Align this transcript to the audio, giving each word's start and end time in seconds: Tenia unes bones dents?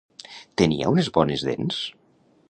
Tenia 0.61 0.87
unes 0.93 1.11
bones 1.17 1.43
dents? 1.51 1.83